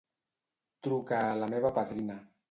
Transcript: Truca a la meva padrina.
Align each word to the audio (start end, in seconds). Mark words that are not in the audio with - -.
Truca 0.87 1.19
a 1.27 1.35
la 1.43 1.49
meva 1.55 1.71
padrina. 1.77 2.17